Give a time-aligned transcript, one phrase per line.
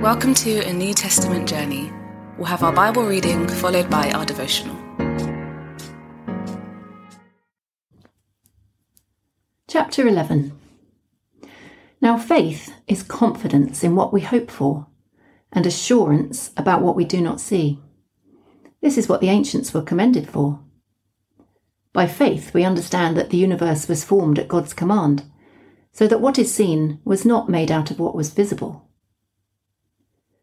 [0.00, 1.92] Welcome to a New Testament journey.
[2.38, 4.74] We'll have our Bible reading followed by our devotional.
[9.68, 10.58] Chapter 11
[12.00, 14.86] Now, faith is confidence in what we hope for
[15.52, 17.78] and assurance about what we do not see.
[18.80, 20.60] This is what the ancients were commended for.
[21.92, 25.24] By faith, we understand that the universe was formed at God's command,
[25.92, 28.89] so that what is seen was not made out of what was visible.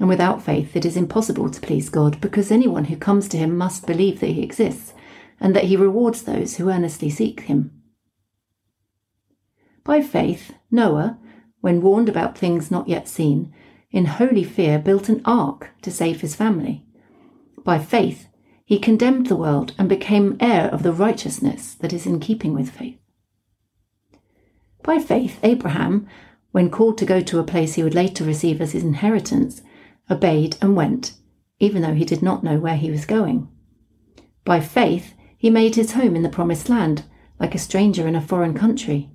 [0.00, 3.56] And without faith, it is impossible to please God, because anyone who comes to him
[3.56, 4.94] must believe that he exists,
[5.38, 7.70] and that he rewards those who earnestly seek him.
[9.84, 11.18] By faith, Noah,
[11.60, 13.52] when warned about things not yet seen,
[13.90, 16.86] in holy fear built an ark to save his family.
[17.62, 18.26] By faith,
[18.64, 22.70] he condemned the world and became heir of the righteousness that is in keeping with
[22.70, 22.98] faith.
[24.82, 26.08] By faith, Abraham,
[26.52, 29.60] when called to go to a place he would later receive as his inheritance,
[30.10, 31.12] obeyed, and went,
[31.58, 33.48] even though he did not know where he was going.
[34.44, 37.04] By faith, he made his home in the promised land,
[37.38, 39.10] like a stranger in a foreign country.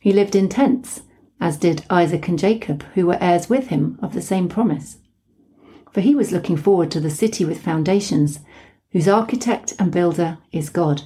[0.00, 1.02] He lived in tents,
[1.40, 4.98] as did Isaac and Jacob, who were heirs with him of the same promise.
[5.92, 8.40] For he was looking forward to the city with foundations,
[8.90, 11.02] whose architect and builder is God.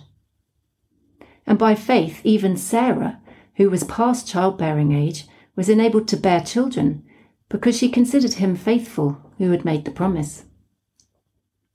[1.47, 3.21] And by faith, even Sarah,
[3.57, 5.27] who was past childbearing age,
[5.57, 7.05] was enabled to bear children
[7.51, 10.45] because she considered him faithful who had made the promise.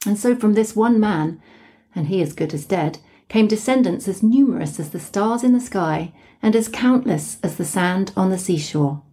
[0.07, 1.39] And so from this one man,
[1.93, 5.59] and he as good as dead, came descendants as numerous as the stars in the
[5.59, 9.03] sky and as countless as the sand on the seashore.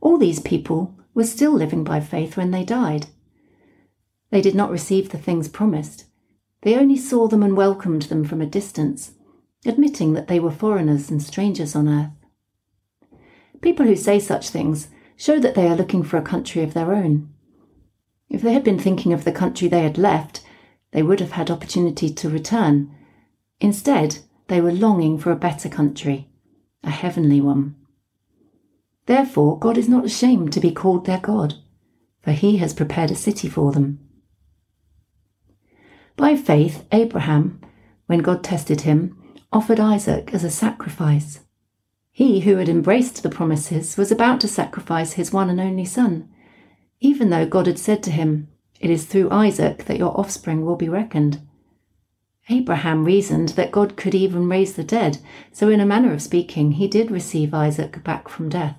[0.00, 3.06] All these people were still living by faith when they died.
[4.30, 6.04] They did not receive the things promised.
[6.62, 9.12] They only saw them and welcomed them from a distance,
[9.64, 12.17] admitting that they were foreigners and strangers on earth.
[13.60, 16.92] People who say such things show that they are looking for a country of their
[16.92, 17.28] own.
[18.30, 20.44] If they had been thinking of the country they had left,
[20.92, 22.94] they would have had opportunity to return.
[23.60, 26.28] Instead, they were longing for a better country,
[26.84, 27.74] a heavenly one.
[29.06, 31.54] Therefore, God is not ashamed to be called their God,
[32.22, 34.00] for he has prepared a city for them.
[36.16, 37.60] By faith, Abraham,
[38.06, 39.16] when God tested him,
[39.52, 41.40] offered Isaac as a sacrifice.
[42.18, 46.28] He who had embraced the promises was about to sacrifice his one and only son,
[46.98, 48.48] even though God had said to him,
[48.80, 51.40] It is through Isaac that your offspring will be reckoned.
[52.48, 55.18] Abraham reasoned that God could even raise the dead,
[55.52, 58.76] so in a manner of speaking, he did receive Isaac back from death.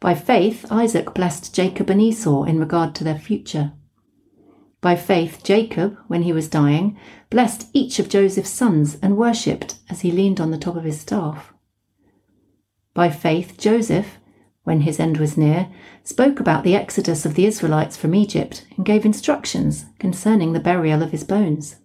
[0.00, 3.74] By faith, Isaac blessed Jacob and Esau in regard to their future.
[4.80, 6.98] By faith, Jacob, when he was dying,
[7.30, 11.00] blessed each of Joseph's sons and worshipped as he leaned on the top of his
[11.00, 11.52] staff.
[12.94, 14.18] By faith, Joseph,
[14.64, 15.68] when his end was near,
[16.04, 21.02] spoke about the exodus of the Israelites from Egypt and gave instructions concerning the burial
[21.02, 21.76] of his bones.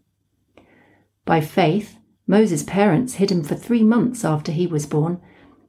[1.26, 1.98] By faith,
[2.28, 5.22] Moses' parents hid him for three months after he was born,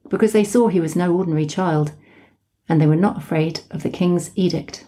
[0.09, 1.93] because they saw he was no ordinary child,
[2.69, 4.87] and they were not afraid of the king's edict.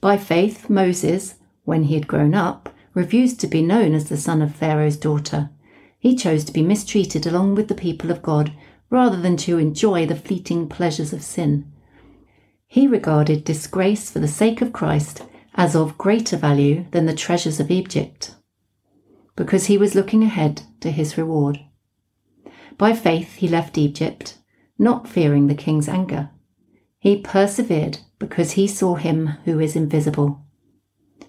[0.00, 4.42] By faith, Moses, when he had grown up, refused to be known as the son
[4.42, 5.50] of Pharaoh's daughter.
[5.98, 8.52] He chose to be mistreated along with the people of God
[8.90, 11.70] rather than to enjoy the fleeting pleasures of sin.
[12.66, 15.22] He regarded disgrace for the sake of Christ
[15.54, 18.34] as of greater value than the treasures of Egypt,
[19.34, 21.60] because he was looking ahead to his reward.
[22.78, 24.38] By faith he left Egypt,
[24.78, 26.30] not fearing the king's anger.
[26.98, 30.42] He persevered because he saw him who is invisible.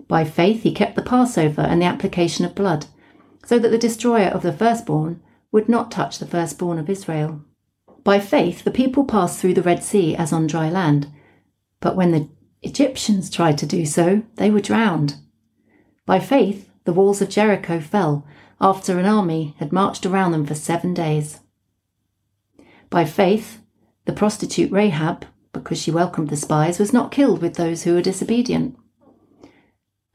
[0.08, 2.88] By faith he kept the Passover and the application of blood,
[3.46, 5.22] so that the destroyer of the firstborn
[5.52, 7.42] would not touch the firstborn of Israel.
[8.08, 11.12] By faith, the people passed through the Red Sea as on dry land,
[11.82, 12.30] but when the
[12.62, 15.16] Egyptians tried to do so, they were drowned.
[16.06, 18.26] By faith, the walls of Jericho fell
[18.62, 21.42] after an army had marched around them for seven days.
[22.90, 23.60] By faith,
[24.06, 28.02] the prostitute Rahab, because she welcomed the spies, was not killed with those who were
[28.02, 28.78] disobedient.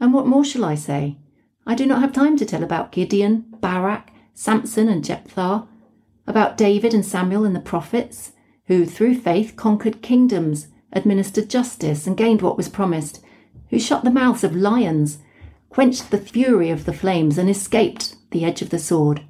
[0.00, 1.18] And what more shall I say?
[1.66, 5.68] I do not have time to tell about Gideon, Barak, Samson, and Jephthah,
[6.26, 8.32] about David and Samuel and the prophets,
[8.66, 13.24] who through faith conquered kingdoms administered justice and gained what was promised,
[13.70, 15.18] who shut the mouths of lions,
[15.70, 19.22] quenched the fury of the flames, and escaped the edge of the sword,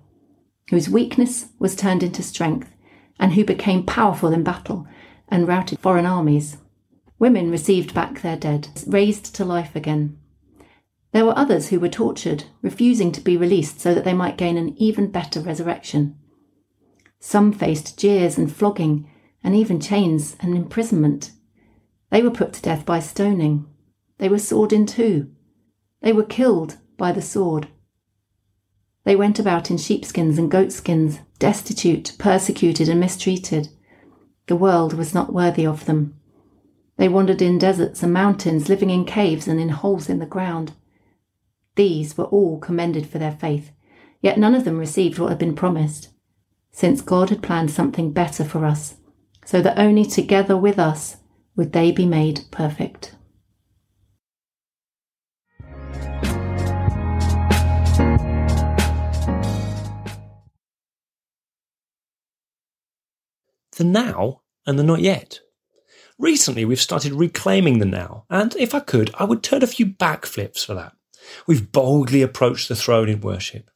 [0.70, 2.68] whose weakness was turned into strength,
[3.18, 4.86] and who became powerful in battle
[5.28, 6.58] and routed foreign armies.
[7.18, 10.18] Women received back their dead, raised to life again.
[11.12, 14.56] There were others who were tortured, refusing to be released so that they might gain
[14.56, 16.16] an even better resurrection.
[17.24, 19.08] Some faced jeers and flogging,
[19.44, 21.30] and even chains and imprisonment.
[22.10, 23.64] They were put to death by stoning.
[24.18, 25.30] They were sawed in two.
[26.00, 27.68] They were killed by the sword.
[29.04, 33.68] They went about in sheepskins and goatskins, destitute, persecuted, and mistreated.
[34.48, 36.16] The world was not worthy of them.
[36.96, 40.72] They wandered in deserts and mountains, living in caves and in holes in the ground.
[41.76, 43.70] These were all commended for their faith,
[44.20, 46.08] yet none of them received what had been promised,
[46.72, 48.96] since God had planned something better for us,
[49.44, 51.18] so that only together with us
[51.54, 53.14] would they be made perfect.
[63.76, 65.40] The now and the not yet.
[66.18, 69.86] Recently, we've started reclaiming the now, and if I could, I would turn a few
[69.86, 70.92] backflips for that.
[71.46, 73.70] We've boldly approached the throne in worship.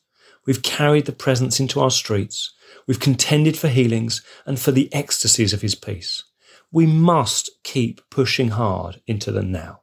[0.47, 2.53] We've carried the presence into our streets.
[2.87, 6.25] We've contended for healings and for the ecstasies of his peace.
[6.71, 9.83] We must keep pushing hard into the now.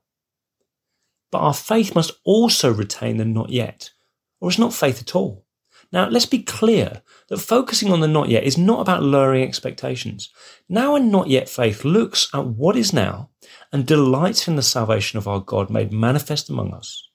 [1.31, 3.91] But our faith must also retain the not yet,
[4.39, 5.45] or it's not faith at all.
[5.91, 10.29] Now, let's be clear that focusing on the not yet is not about lowering expectations.
[10.67, 13.29] Now and not yet faith looks at what is now
[13.71, 17.07] and delights in the salvation of our God made manifest among us.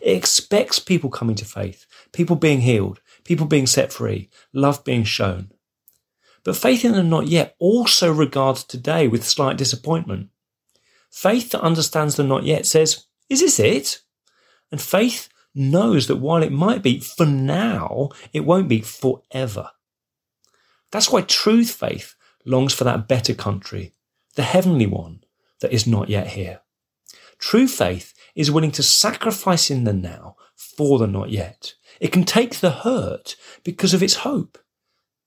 [0.00, 5.04] It expects people coming to faith, people being healed, people being set free, love being
[5.04, 5.52] shown.
[6.44, 10.30] But faith in the not yet also regards today with slight disappointment.
[11.10, 14.00] Faith that understands the not yet says, Is this it?
[14.70, 19.70] And faith knows that while it might be for now, it won't be forever.
[20.90, 23.94] That's why truth faith longs for that better country,
[24.34, 25.22] the heavenly one
[25.60, 26.60] that is not yet here.
[27.42, 31.74] True faith is willing to sacrifice in the now for the not yet.
[32.00, 33.34] It can take the hurt
[33.64, 34.58] because of its hope.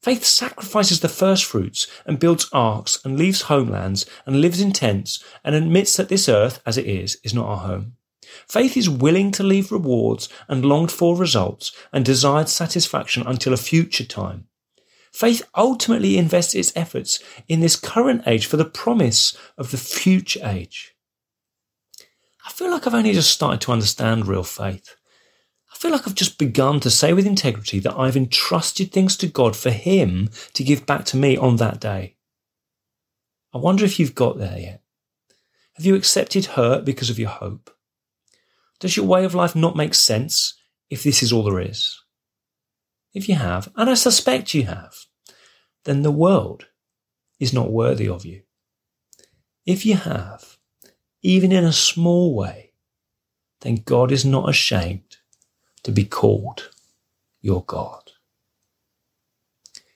[0.01, 5.21] Faith sacrifices the first fruits and builds arks and leaves homelands and lives in tents
[5.43, 7.97] and admits that this earth, as it is, is not our home.
[8.47, 13.57] Faith is willing to leave rewards and longed for results and desired satisfaction until a
[13.57, 14.47] future time.
[15.11, 17.19] Faith ultimately invests its efforts
[17.49, 20.94] in this current age for the promise of the future age.
[22.45, 24.95] I feel like I've only just started to understand real faith.
[25.73, 29.27] I feel like I've just begun to say with integrity that I've entrusted things to
[29.27, 32.15] God for Him to give back to me on that day.
[33.53, 34.81] I wonder if you've got there yet.
[35.73, 37.69] Have you accepted hurt because of your hope?
[38.79, 40.53] Does your way of life not make sense
[40.89, 42.01] if this is all there is?
[43.13, 44.93] If you have, and I suspect you have,
[45.85, 46.67] then the world
[47.39, 48.43] is not worthy of you.
[49.65, 50.54] If you have,
[51.25, 52.69] even in a small way,
[53.61, 55.17] then God is not ashamed
[55.81, 56.69] to be called
[57.41, 58.11] your God.